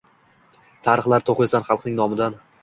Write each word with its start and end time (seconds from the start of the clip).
Tarixlar 0.87 1.27
toʼqiysan 1.27 1.67
xalqning 1.69 2.01
nomidan. 2.01 2.41